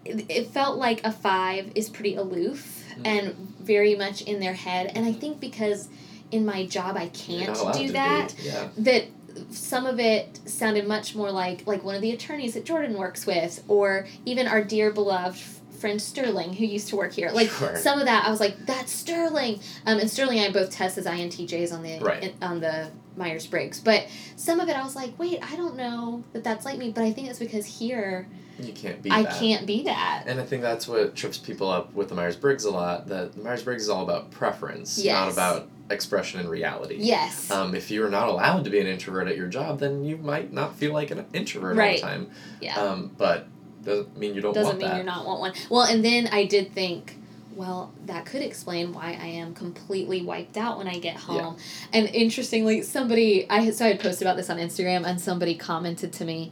[0.05, 3.07] it, it felt like a five is pretty aloof Mhm.
[3.07, 5.89] and very much in their head, and I think because
[6.31, 8.35] in my job I can't do that.
[8.43, 8.69] Yeah.
[8.79, 9.05] that
[9.51, 13.27] some of it sounded much more like like one of the attorneys that Jordan works
[13.27, 15.43] with, or even our dear beloved
[15.87, 17.31] friend Sterling who used to work here.
[17.31, 17.77] Like Sure.
[17.77, 20.99] some of that, I was like, "That's Sterling." Um, and Sterling and I both test
[20.99, 22.25] as INTJs on the Right.
[22.25, 25.77] in- on the Myers Briggs, but some of it I was like, "Wait, I don't
[25.77, 28.27] know that that's like me." But I think it's because here
[28.59, 29.39] You can't be I that.
[29.39, 30.25] can't be that.
[30.27, 33.07] And I think that's what trips people up with the Myers Briggs a lot.
[33.09, 36.97] That the Myers Briggs is all about preference, not about expression in reality.
[36.99, 37.49] Yes.
[37.49, 40.53] Um, if you're not allowed to be an introvert at your job, then you might
[40.53, 42.03] not feel like an introvert Right.
[42.03, 42.31] all the time.
[42.61, 42.75] yeah.
[42.81, 43.47] Um, but
[43.87, 44.97] doesn't mean you don't Doesn't want mean that.
[44.97, 45.53] you're not want one.
[45.71, 47.17] Well, and then I did think,
[47.55, 51.57] well, that could explain why I am completely wiped out when I get home.
[51.57, 51.99] Yeah.
[52.01, 56.13] And interestingly, somebody I so I had posted about this on Instagram, and somebody commented
[56.15, 56.51] to me.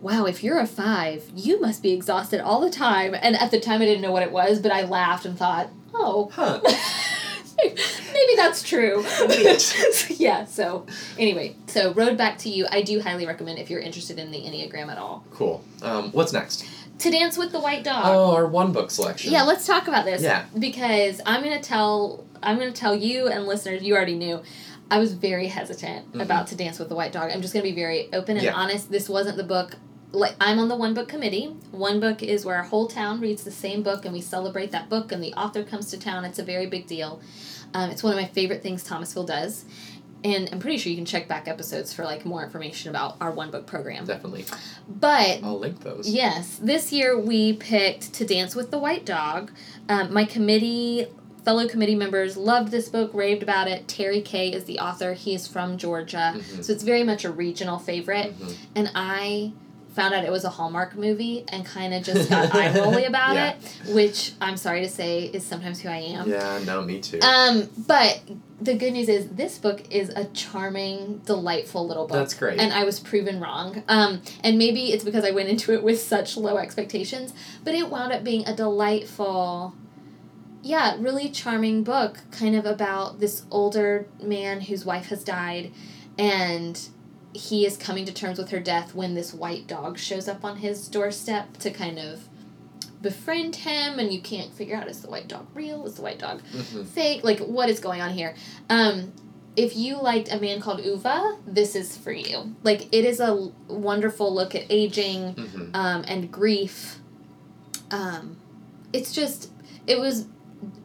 [0.00, 3.16] Wow, if you're a five, you must be exhausted all the time.
[3.20, 5.70] And at the time, I didn't know what it was, but I laughed and thought,
[5.92, 6.60] oh, Huh.
[8.12, 9.04] maybe that's true.
[10.10, 10.86] Yeah, so
[11.18, 14.38] anyway, so Road Back to You, I do highly recommend if you're interested in the
[14.38, 15.24] Enneagram at all.
[15.30, 15.62] Cool.
[15.82, 16.64] Um, what's next?
[17.00, 18.02] To Dance with the White Dog.
[18.06, 19.32] Oh, our one book selection.
[19.32, 20.20] Yeah, let's talk about this.
[20.22, 20.46] Yeah.
[20.58, 24.40] Because I'm gonna tell I'm gonna tell you and listeners, you already knew.
[24.90, 26.22] I was very hesitant Mhm.
[26.22, 27.30] about To Dance with the White Dog.
[27.32, 28.54] I'm just gonna be very open and Yeah.
[28.54, 28.90] honest.
[28.90, 29.76] This wasn't the book
[30.12, 31.46] like I'm on the one book committee.
[31.70, 34.88] One book is where our whole town reads the same book and we celebrate that
[34.88, 36.24] book and the author comes to town.
[36.24, 37.20] It's a very big deal.
[37.74, 39.64] Um, it's one of my favorite things Thomasville does.
[40.24, 43.30] And I'm pretty sure you can check back episodes for like more information about our
[43.30, 44.04] one book program.
[44.04, 44.46] Definitely.
[44.88, 46.08] But I'll link those.
[46.08, 49.52] Yes, this year we picked To Dance with the White Dog.
[49.88, 51.06] Um, my committee,
[51.44, 53.86] fellow committee members loved this book, raved about it.
[53.86, 55.12] Terry Kay is the author.
[55.14, 56.34] He is from Georgia.
[56.36, 56.64] Mhm.
[56.64, 58.36] So it's very much a regional favorite.
[58.40, 58.54] Mhm.
[58.74, 59.52] And I
[59.98, 63.34] found out it was a Hallmark movie and kind of just got eye rolly about
[63.34, 63.54] Yeah.
[63.54, 66.30] it, which I'm sorry to say is sometimes who I am.
[66.30, 67.18] Yeah, no, me too.
[67.20, 68.20] Um, but
[68.60, 72.16] the good news is this book is a charming, delightful little book.
[72.16, 72.60] That's great.
[72.60, 73.82] And I was proven wrong.
[73.88, 77.34] Um, and maybe it's because I went into it with such low expectations,
[77.64, 79.74] but it wound up being a delightful,
[80.62, 85.72] yeah, really charming book, kind of about this older man whose wife has died,
[86.16, 86.88] and
[87.38, 90.56] he is coming to terms with her death when this white dog shows up on
[90.58, 92.28] his doorstep to kind of
[93.00, 95.86] befriend him and you can't figure out is the white dog real?
[95.86, 96.84] Is the white dog Mhm.
[96.86, 97.22] fake?
[97.22, 98.34] Like what is going on here?
[98.68, 99.12] Um
[99.56, 102.54] if you liked a man called Ove this is for you.
[102.64, 105.70] Like it is a wonderful look at aging Mhm.
[105.74, 106.98] um and grief.
[107.90, 108.36] Um
[108.92, 109.50] it's just
[109.86, 110.26] it was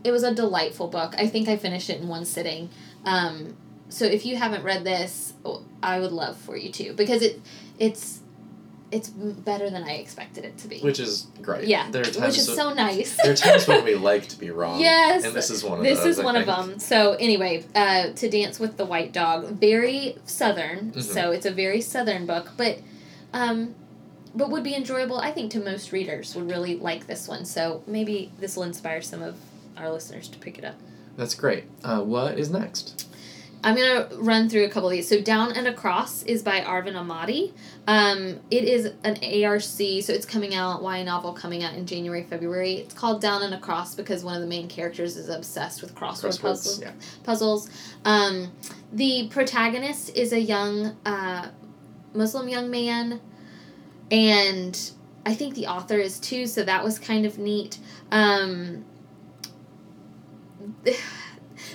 [0.04, 1.16] it was a delightful book.
[1.18, 2.70] I think i finished it in one sitting.
[3.06, 3.56] Um
[3.90, 5.34] so if you haven't read this
[5.82, 7.40] i would love for you to because it
[7.80, 8.20] it's
[8.92, 11.68] it's better than i expected it to be Which is great.
[11.68, 14.38] yeah There are which is when- so nice there are times when we like to
[14.40, 14.80] be wrong.
[14.80, 15.24] Yes.
[15.26, 16.18] And this is one of this those.
[16.18, 16.78] is I one of them.
[16.80, 20.92] So anyway, uh, to dance with the white dog, very southern.
[20.92, 21.02] Mhm.
[21.02, 22.80] So it's a very southern book, but
[23.34, 23.74] um,
[24.36, 25.18] but would be enjoyable.
[25.18, 27.46] I think to most readers would really like this one.
[27.46, 29.36] So maybe this will inspire some of
[29.76, 30.76] our listeners to pick it up.
[31.18, 31.64] That's great.
[31.84, 33.08] Uh, what is next?
[33.64, 35.08] I'm gonna run through a couple of these.
[35.08, 37.54] So Down and Across is by Arvin Ahmadi.
[37.88, 42.24] Um, it is an ARC, so it's coming out YA novel coming out in January
[42.24, 42.74] February.
[42.74, 46.38] It's called Down and Across because one of the main characters is obsessed with crossword
[46.40, 46.42] Crosswords.
[46.42, 46.82] puzzles.
[46.82, 46.92] Yeah.
[47.24, 47.70] Puzzles.
[48.04, 48.52] Um,
[48.92, 51.50] the protagonist is a young uh,
[52.14, 53.22] Muslim young man,
[54.12, 54.92] and
[55.26, 56.48] I think the author is too.
[56.48, 57.80] So that was kind of neat.
[58.12, 58.84] Um,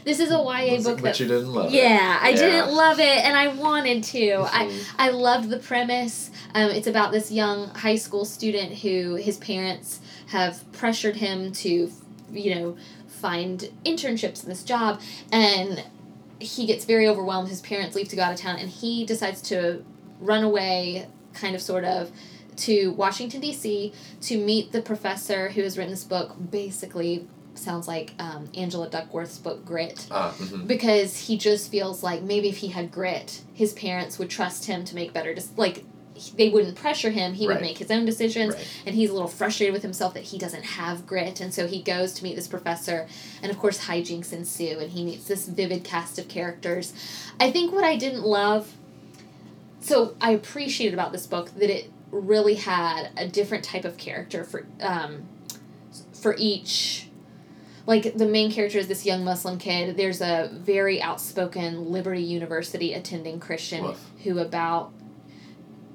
[0.08, 1.76] this is a YA Was it- book but that you didn't love it.
[1.76, 2.36] yeah, I Yeah.
[2.36, 4.30] didn't love it, and I wanted to.
[4.50, 4.84] I Mhm.
[4.98, 6.30] I loved the premise.
[6.54, 11.92] Um, it's about this young high school student who his parents have pressured him to,
[12.32, 15.82] you know, find internships in this job, and
[16.38, 17.48] he gets very overwhelmed.
[17.48, 19.84] His parents leave to go out of town, and he decides to
[20.20, 22.10] run away, kind of, sort of,
[22.56, 23.92] to Washington D.C.
[24.22, 26.34] to meet the professor who has written this book.
[26.50, 27.26] Basically,
[27.58, 30.66] sounds like um, Angela Duckworth's book Grit Ah, mhm.
[30.66, 34.84] because he just feels like maybe if he had grit, his parents would trust him
[34.84, 35.84] to make better dis- like
[36.36, 37.32] they wouldn't pressure him.
[37.34, 37.54] He Right.
[37.54, 38.66] would make his own decisions, Right.
[38.86, 41.40] and he's a little frustrated with himself that he doesn't have grit.
[41.40, 43.06] And so he goes to meet this professor,
[43.40, 46.92] and of course hijinks ensue, and he meets this vivid cast of characters.
[47.38, 48.72] I think what I didn't love,
[49.80, 54.42] so I appreciated about this book that it really had a different type of character
[54.42, 55.22] for um,
[56.12, 57.06] for each
[57.88, 59.96] like the main character is this young Muslim kid.
[59.96, 64.10] There's a very outspoken Liberty University attending Christian Woof.
[64.24, 64.92] who about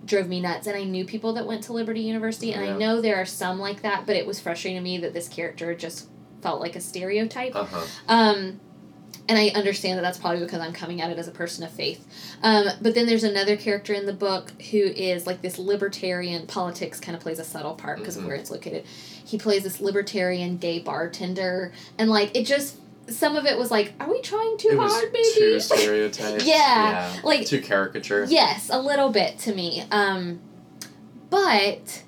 [0.03, 2.99] drove me nuts and I knew people that went to Liberty University and I know
[2.99, 6.09] there are some like that, but it was frustrating to me that this character just
[6.41, 7.55] felt like a stereotype.
[7.55, 7.85] Uh huh.
[8.09, 8.59] Um,
[9.29, 11.71] and I understand that that's probably because I'm coming at it as a person of
[11.71, 12.05] faith.
[12.41, 16.47] Um, but then there's another character in the book who is like this libertarian.
[16.47, 18.21] Politics kind of plays a subtle part because Mhm.
[18.21, 18.83] of where it's located.
[19.25, 22.77] He plays this libertarian gay bartender, and like it just
[23.09, 25.29] some of it was like, are we trying too it was hard, maybe?
[25.35, 26.43] too stereotyped.
[26.45, 28.25] Yeah, like- too caricature.
[28.29, 29.83] Yes, a little bit to me.
[29.91, 30.39] Um,
[31.29, 32.03] but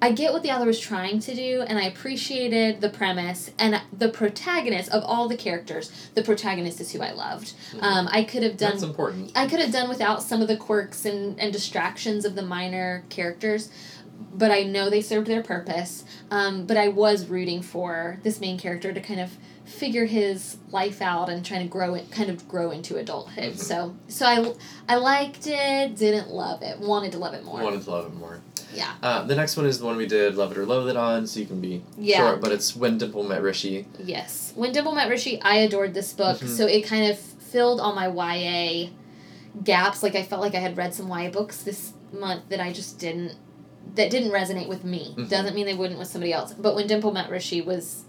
[0.00, 3.80] I get what the author was trying to do, and I appreciated the premise and
[3.92, 5.90] the protagonist of all the characters.
[6.14, 7.52] The protagonist is who I loved.
[7.74, 7.82] Mhm.
[7.82, 8.70] Um, I could have done.
[8.72, 9.32] That's important.
[9.34, 13.02] I could have done without some of the quirks and, and distractions of the minor
[13.08, 13.70] characters,
[14.34, 16.04] but I know they served their purpose.
[16.30, 19.30] Um, but I was rooting for this main character to kind of
[19.64, 23.52] figure his life out and trying to grow it, kind of grow into adulthood.
[23.54, 23.58] Mhm.
[23.58, 24.54] So, so I,
[24.88, 27.62] I liked it, didn't love it, wanted to love it more.
[27.62, 28.40] Wanted to love it more.
[28.74, 28.92] Yeah.
[29.02, 31.26] Uh, the next one is the one we did, Love It or Loathe It on,
[31.26, 32.18] so you can be Yeah.
[32.18, 33.86] short, but it's When Dimple Met Rishi.
[33.98, 34.52] Yes.
[34.56, 36.38] When Dimple Met Rishi, I adored this book.
[36.38, 36.48] Mhm.
[36.56, 38.90] So it kind of filled all my YA
[39.64, 40.02] gaps.
[40.02, 42.98] Like I felt like I had read some YA books this month that I just
[42.98, 43.34] didn't
[43.98, 45.14] that didn't resonate with me.
[45.16, 45.28] Mhm.
[45.28, 46.54] Doesn't mean they wouldn't with somebody else.
[46.58, 48.04] But when Dimple Met Rishi was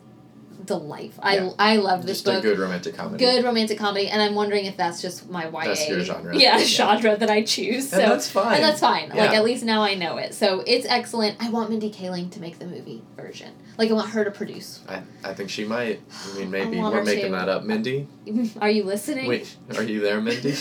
[0.66, 1.24] delightful.
[1.26, 1.50] Yeah.
[1.58, 2.38] I I loved this Just book.
[2.38, 3.24] a good romantic comedy.
[3.24, 5.66] Good romantic comedy, and I'm wondering if that's just my YA.
[5.66, 6.36] That's your genre.
[6.38, 6.64] Yeah, Yeah.
[6.66, 7.90] genre that I choose.
[7.90, 8.56] So And that's fine.
[8.56, 9.10] and that's fine.
[9.10, 10.34] Like at least now I know it.
[10.34, 11.38] So it's excellent.
[11.40, 13.50] I want Mindy Kaling to make the movie version.
[13.80, 14.82] Like I want her to produce.
[14.90, 16.02] I, I think she might.
[16.12, 17.64] I mean, maybe want we're making that up.
[17.64, 18.10] Mindy?
[18.60, 19.26] Are you listening?
[19.26, 20.50] Wait, are you there, Mindy?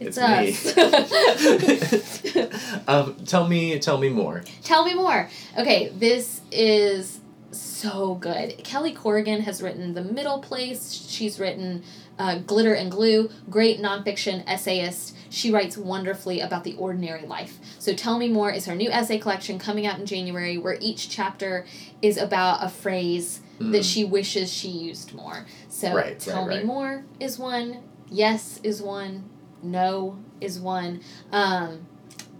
[0.00, 0.76] it's, It's us.
[2.88, 4.42] um, tell me, tell me more.
[4.64, 5.30] Tell me more.
[5.56, 7.20] Okay, this is
[7.52, 8.58] so good.
[8.64, 10.92] Kelly Corrigan has written The Middle Place.
[11.08, 11.84] She's written
[12.18, 13.30] uh, Glitter and Glue.
[13.50, 15.14] Great nonfiction essayist.
[15.30, 17.58] She writes wonderfully about the ordinary life.
[17.78, 21.10] So Tell Me More is her new essay collection coming out in January, where each
[21.10, 21.66] chapter
[22.02, 23.92] is about a phrase that Mm.
[23.92, 25.44] she wishes she used more.
[25.68, 26.64] So Right, right, Tell Me right.
[26.64, 27.78] More is one.
[28.10, 29.28] Yes is one.
[29.62, 31.00] No is one.
[31.32, 31.86] Um,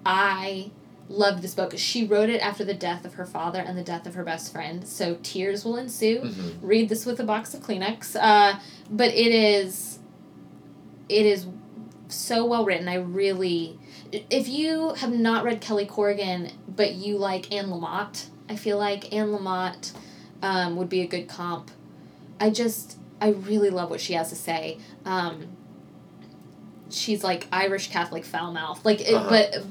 [0.07, 0.71] I
[1.09, 1.73] loved this book.
[1.77, 4.53] She wrote it after the death of her father and the death of her best
[4.53, 6.21] friend, so tears will ensue.
[6.21, 6.57] Mhm.
[6.61, 8.15] Read this with a box of Kleenex.
[8.21, 8.59] Uh,
[8.91, 9.99] but it is,
[11.09, 11.47] it is
[12.09, 12.89] so well written.
[12.89, 13.79] I really,
[14.31, 19.13] if you have not read Kelly Corrigan, but you like Anne Lamott, I feel like
[19.13, 19.93] Anne Lamott
[20.43, 21.71] um, would be a good comp.
[22.41, 24.79] I just, I really love what she has to say.
[25.05, 25.49] Um,
[26.91, 29.29] she's like Irish Catholic foul mouth, like, it, Uh-huh.
[29.31, 29.65] but.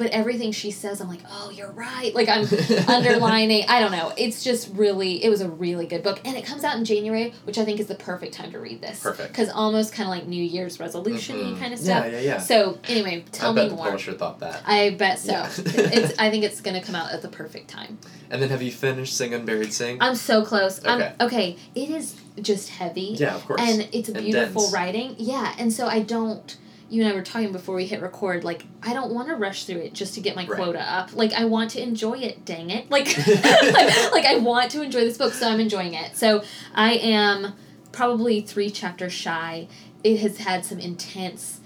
[0.00, 2.14] But everything she says, I'm like, oh, you're right.
[2.14, 2.46] Like I'm
[2.88, 3.66] underlining.
[3.68, 4.12] I don't know.
[4.16, 7.34] It's just really, it was a really good book, and it comes out in January,
[7.44, 9.00] which I think is the perfect time to read this.
[9.02, 9.28] Perfect.
[9.28, 11.58] Because almost kind of like New Year's resolution Mhm.
[11.60, 12.06] kind of stuff.
[12.06, 12.20] yeah, yeah.
[12.20, 12.38] yeah.
[12.38, 13.60] So anyway, tell me.
[13.60, 13.84] I me bet the more.
[13.86, 14.62] publisher thought that.
[14.66, 15.32] I bet so.
[15.32, 15.48] Yeah.
[15.58, 16.18] it's.
[16.18, 17.98] I think it's gonna come out at the perfect time.
[18.32, 19.98] And then have you finished Sing Unburied Sing?
[20.00, 20.78] I'm so close.
[20.78, 20.88] Okay.
[20.88, 21.56] I'm okay.
[21.74, 23.16] It is just heavy.
[23.18, 23.60] yeah, of course.
[23.60, 24.72] And it's And beautiful dense.
[24.72, 25.16] writing.
[25.18, 26.56] Yeah, and so I don't.
[26.90, 28.42] You and I were talking before we hit record.
[28.44, 30.56] Like I don't want to rush through it just to get my Right.
[30.56, 31.14] quota up.
[31.14, 32.44] Like I want to enjoy it.
[32.44, 32.90] Dang it!
[32.90, 33.26] Like, like
[34.12, 36.16] like I want to enjoy this book, so I'm enjoying it.
[36.16, 36.42] So
[36.74, 37.54] I am
[37.92, 39.68] probably three chapters shy.
[40.02, 41.60] It has had some intense,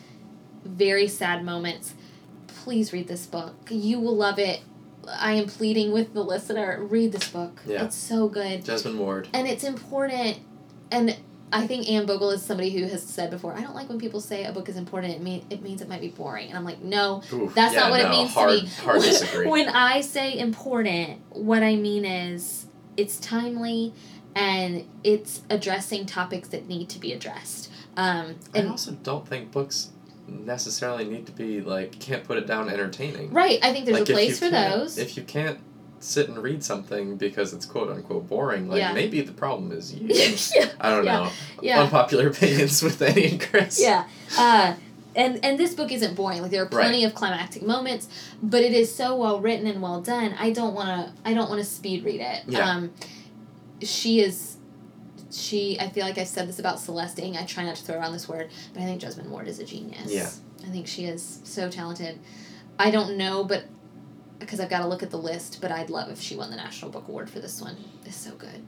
[0.64, 1.94] very sad moments.
[2.46, 3.54] Please read this book.
[3.70, 4.60] You will love it.
[5.06, 6.82] I am pleading with the listener.
[6.82, 7.60] Read this book.
[7.66, 7.84] Yeah.
[7.84, 9.28] It's so good Jesmyn Ward.
[9.34, 10.38] and it's important
[10.90, 11.16] and
[11.54, 14.20] I think Anne Bogel is somebody who has said before, I don't like when people
[14.20, 15.14] say a book is important.
[15.14, 17.80] It mean it means it might be boring, and I'm like, no, Oof, that's yeah,
[17.80, 18.68] not what no, it means hard, to me.
[18.68, 19.46] Hard when, disagree.
[19.46, 23.94] when I say important, what I mean is it's timely,
[24.34, 27.70] and it's addressing topics that need to be addressed.
[27.96, 29.90] Um, I also don't think books
[30.26, 33.30] necessarily need to be like can't put it down entertaining.
[33.30, 34.98] right, I think there's like a place for those.
[34.98, 35.60] If you can't
[36.04, 38.92] sit and read something because it's quote unquote boring, like Yeah.
[38.92, 40.06] maybe the problem is you.
[40.08, 41.14] yeah, I don't Yeah.
[41.24, 41.30] know.
[41.62, 41.80] yeah.
[41.82, 43.80] Unpopular opinions with Annie and Chris.
[43.80, 44.04] Yeah.
[44.38, 44.74] Uh,
[45.16, 46.42] and and this book isn't boring.
[46.42, 48.08] Like there are plenty of climactic moments,
[48.42, 50.34] but it is so well written and well done.
[50.38, 51.12] I don't want to.
[51.24, 52.42] I don't want to speed read it.
[52.48, 52.68] Yeah.
[52.68, 52.90] Um,
[53.82, 54.56] she is.
[55.30, 55.78] She.
[55.80, 57.36] I feel like I've said this about Celeste Ng.
[57.36, 59.64] I try not to throw around this word, but I think Jesmyn Ward is a
[59.64, 60.12] genius.
[60.12, 60.28] Yeah.
[60.66, 62.18] I think she is so talented.
[62.78, 63.64] I don't know, but
[64.44, 66.56] because I've got to look at the list, but I'd love if she won the
[66.56, 67.76] National Book Award for this one.
[68.04, 68.62] It's so good.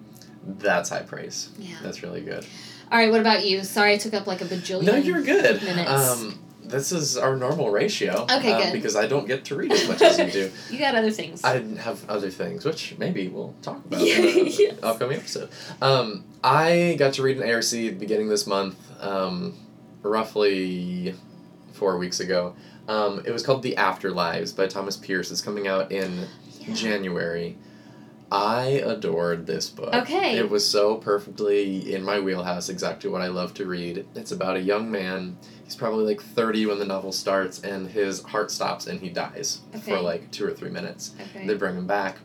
[0.46, 1.50] That's high praise.
[1.58, 1.76] Yeah.
[1.82, 2.46] That's really good.
[2.90, 3.10] All right.
[3.10, 3.64] What about you?
[3.64, 4.84] Sorry, I took up like a bajillion.
[4.84, 5.62] No, you're good.
[5.62, 5.90] minutes.
[5.90, 8.24] Um, this is our normal ratio.
[8.24, 8.72] Okay, um, good.
[8.72, 10.50] Because I don't get to read as much as you do.
[10.70, 11.44] You got other things.
[11.44, 14.78] I have other things, which maybe we'll talk about in yes.
[14.82, 15.50] upcoming episode.
[15.80, 19.56] Um, I got to read an ARC beginning this month, um,
[20.02, 21.14] roughly
[21.72, 22.56] four weeks ago.
[22.88, 25.30] Um, it was called The Afterlives by Thomas Pierce.
[25.30, 26.26] It's coming out in
[26.60, 26.74] Yeah.
[26.74, 27.56] January.
[28.30, 29.94] I adored this book.
[29.94, 30.36] Okay.
[30.36, 34.04] It was so perfectly in my wheelhouse, exactly what I love to read.
[34.16, 35.38] It's about a young man.
[35.64, 39.60] He's probably like 30 when the novel starts, and his heart stops and he dies
[39.84, 41.12] for like two or three minutes.
[41.30, 41.46] Okay.
[41.46, 42.18] They bring him back,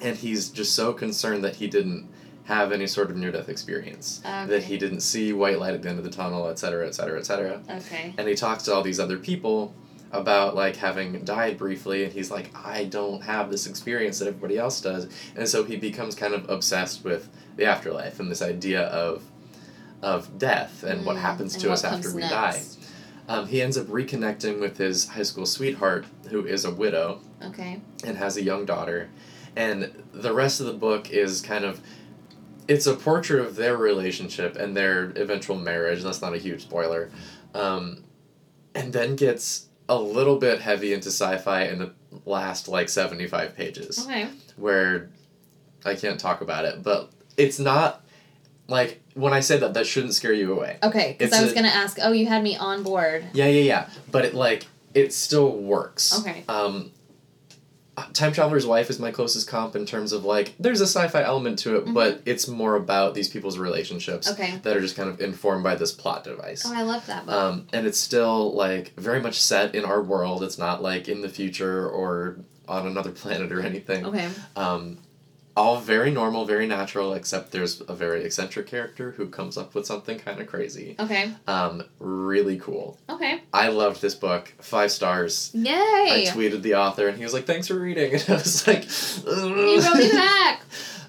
[0.00, 2.08] and he's just so concerned that he didn't
[2.46, 5.88] have any sort of near death experience, that he didn't see white light at the
[5.88, 7.60] end of the tunnel, et cetera, et cetera, et cetera.
[7.68, 8.14] Okay.
[8.18, 9.74] And he talks to all these other people
[10.12, 14.56] about like having died briefly, and he's like, I don't have this experience that everybody
[14.58, 18.82] else does, and so he becomes kind of obsessed with the afterlife and this idea
[18.82, 19.22] of
[20.02, 22.30] of death and what Mm, happens and to what us after we next.
[22.32, 22.62] die.
[23.28, 27.80] Um, he ends up reconnecting with his high school sweetheart, who is a widow Okay.
[28.04, 29.08] and has a young daughter.
[29.56, 31.80] And the rest of the book is kind of
[32.68, 36.02] it's a portrait of their relationship and their eventual marriage.
[36.02, 37.10] That's not a huge spoiler.
[37.54, 38.04] Um,
[38.74, 41.92] and then gets a little bit heavy into sci-fi in the
[42.24, 44.28] last like 75 pages Okay.
[44.56, 45.08] where
[45.84, 48.02] I can't talk about it, but it's not
[48.68, 50.78] like when I say that that shouldn't scare you away.
[50.82, 51.14] Okay.
[51.16, 51.98] Because I was gonna ask.
[52.02, 53.24] Oh, you had me on board.
[53.32, 53.88] Yeah, yeah, yeah.
[54.10, 56.18] But it like it still works.
[56.20, 56.42] Okay.
[56.48, 56.90] Um
[58.12, 61.58] Time Traveler's Wife is my closest comp in terms of like there's a sci-fi element
[61.60, 64.42] to it, but it's more about these people's relationships Mm-hmm.
[64.42, 64.56] Okay.
[64.62, 66.64] that are just kind of informed by this plot device.
[66.66, 67.34] Oh, I love that book.
[67.34, 70.42] Um, and it's still like very much set in our world.
[70.42, 74.04] It's not like in the future or on another planet or anything.
[74.06, 74.28] okay.
[74.56, 74.98] Um,
[75.56, 79.86] all very normal, very natural, except there's a very eccentric character who comes up with
[79.86, 80.94] something kind of crazy.
[81.00, 81.32] Okay.
[81.46, 82.98] Um, really cool.
[83.08, 83.40] Okay.
[83.54, 84.52] I loved this book.
[84.60, 85.50] Five stars.
[85.54, 85.72] Yay!
[85.72, 88.84] I tweeted the author and he was like, "Thanks for reading," and I was like,
[89.26, 90.62] you wrote me back.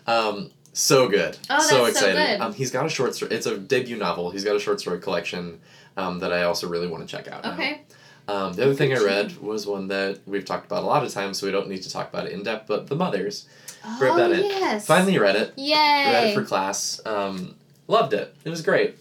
[0.08, 1.38] um, so good.
[1.50, 2.16] Oh, so that's so excited.
[2.38, 2.42] good.
[2.46, 3.34] Um, he's got a short story.
[3.34, 4.30] It's a debut novel.
[4.32, 5.60] He's got a short story collection
[5.98, 7.44] um, that I also really want to check out.
[7.44, 7.54] now.
[7.54, 7.82] Okay.
[8.30, 11.12] Um, the other thing I read was one that we've talked about a lot of
[11.14, 12.68] times, so we don't need to talk about it in depth.
[12.68, 13.48] But The Mothers.
[13.86, 14.46] Oh Brit Bennett.
[14.46, 14.86] yes.
[14.86, 15.54] Finally read it.
[15.58, 15.74] Yay.
[15.76, 17.00] Read it for class.
[17.06, 17.56] Um,
[17.88, 18.36] loved it.
[18.44, 18.98] It was great.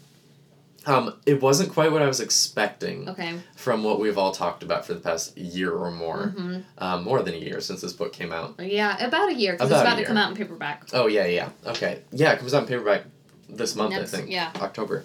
[0.87, 3.35] Um, it wasn't quite what I was expecting Okay.
[3.57, 6.29] from what we've all talked about for the past year or more.
[6.29, 8.55] hmm Um, more than a year since this book came out.
[8.61, 10.07] Yeah, about a year because it's About to year.
[10.07, 10.85] come out in paperback.
[10.93, 11.49] Oh yeah, yeah.
[11.67, 12.03] Okay.
[12.13, 13.03] Yeah, it comes out in paperback
[13.49, 14.31] this month, Next- I think.
[14.31, 14.53] yeah.
[14.61, 15.05] October.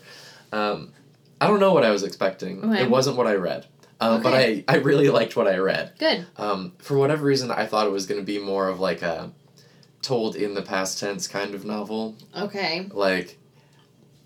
[0.51, 0.91] Um,
[1.39, 2.63] I don't know what I was expecting.
[2.63, 2.83] Okay.
[2.83, 3.65] It wasn't what I read.
[3.99, 5.93] Um, But I, I really liked what I read.
[5.97, 6.27] Good.
[6.37, 9.31] Um, for whatever reason, I thought it was going to be more of like a
[10.01, 12.15] told in the past tense kind of novel.
[12.35, 12.87] Okay.
[12.91, 13.37] Like,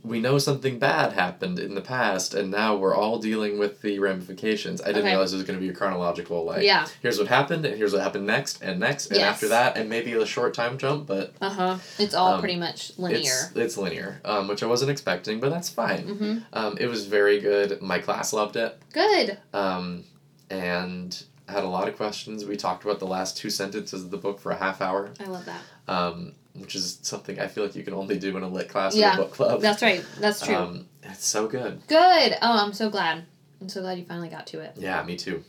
[0.04, 3.98] we know something bad happened in the past, and now we're all dealing with the
[3.98, 4.80] ramifications.
[4.80, 5.10] I didn't Okay.
[5.10, 6.86] realize it was going to be a chronological, like, Yeah.
[7.02, 9.28] here's what happened, and here's what happened next, and next, and Yes.
[9.34, 11.78] after that, and maybe a short time jump, but Uh huh.
[11.98, 13.20] It's all Um, pretty much linear.
[13.22, 16.08] it's, it's linear, um, which I wasn't expecting, but that's fine.
[16.08, 16.38] Mm-hmm.
[16.54, 17.82] Um, it was very good.
[17.82, 18.78] My class loved it.
[18.94, 19.40] Good.
[19.56, 20.04] Um,
[20.52, 22.46] and had a lot of questions.
[22.46, 25.26] We talked about the last two sentences of the book for a half hour, I
[25.26, 25.62] love that.
[25.88, 28.98] um, which is something I feel like you can only do in a lit class
[28.98, 29.62] or a book club.
[29.62, 30.04] That's right.
[30.20, 30.56] That's true.
[30.56, 31.82] Um, it's so good.
[31.88, 32.38] good.
[32.42, 33.24] Oh, I'm so glad.
[33.62, 34.74] I'm so glad you finally got to it.
[34.78, 35.44] Yeah, me too.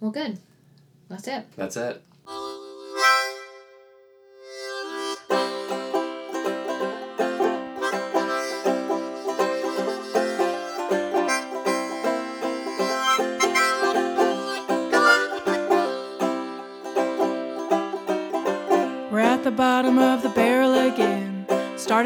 [0.00, 0.38] Well, good.
[1.08, 1.44] That's it.
[1.56, 2.02] That's it.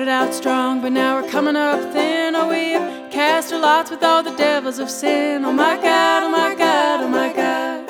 [0.02, 2.34] Started out strong, but now we're coming up thin.
[2.34, 5.44] Oh, we've cast our lots with all the devils of sin.
[5.44, 7.88] Oh my God, oh my God, oh my God.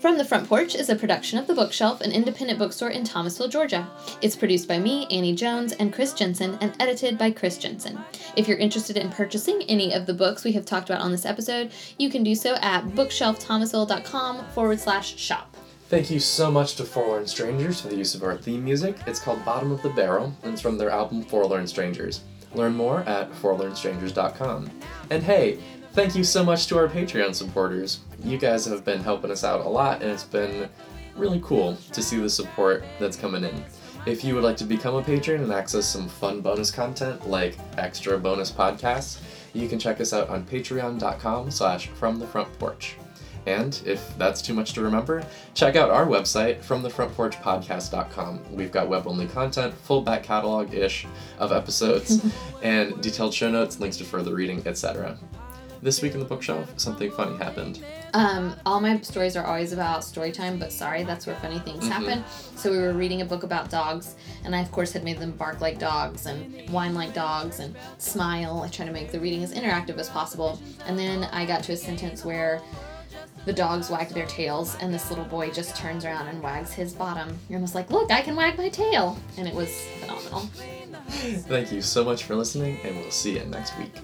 [0.00, 3.46] From the Front Porch is a production of The Bookshelf, an independent bookstore in Thomasville,
[3.46, 3.88] Georgia.
[4.20, 8.00] It's produced by me, Annie Jones, and Chris Jensen, and edited by Chris Jensen.
[8.34, 11.24] If you're interested in purchasing any of the books we have talked about on this
[11.24, 15.56] episode, you can do so at bookshelfthomasville.com forward slash shop.
[15.88, 18.96] Thank you so much to Forlorn Strangers for the use of our theme music.
[19.06, 22.24] It's called Bottom of the Barrel, and it's from their album Forlorn Strangers.
[22.54, 24.68] Learn more at forlornstrangers.com.
[25.10, 25.60] And hey,
[25.92, 28.00] thank you so much to our Patreon supporters.
[28.24, 30.68] You guys have been helping us out a lot, and it's been
[31.14, 33.64] really cool to see the support that's coming in.
[34.06, 37.58] If you would like to become a patron and access some fun bonus content like
[37.78, 39.20] extra bonus podcasts,
[39.52, 42.96] you can check us out on patreon.com slash from the front porch.
[43.46, 48.40] And if that's too much to remember, check out our website, fromthefrontporchpodcast.com.
[48.50, 51.06] We've got web only content, full back catalog ish
[51.38, 52.24] of episodes,
[52.62, 55.16] and detailed show notes, links to further reading, etc.
[55.82, 57.84] This week in the bookshelf, something funny happened.
[58.14, 61.84] Um, all my stories are always about story time, but sorry, that's where funny things
[61.84, 61.88] Mhm.
[61.90, 62.24] happen.
[62.56, 65.32] So we were reading a book about dogs, and I of course had made them
[65.32, 68.62] bark like dogs and whine like dogs and smile.
[68.64, 70.58] I try to make the reading as interactive as possible.
[70.86, 72.62] And then I got to a sentence where
[73.46, 76.92] the dogs wagged their tails, and this little boy just turns around and wags his
[76.92, 80.40] bottom, and was like, "Look, I can wag my tail," and it was phenomenal.
[81.08, 83.94] Thank you so much for listening, and we'll see you next week.